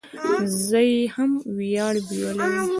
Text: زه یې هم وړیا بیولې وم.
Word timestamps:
زه 0.65 0.79
یې 0.91 1.01
هم 1.15 1.31
وړیا 1.53 1.87
بیولې 2.07 2.45
وم. 2.55 2.61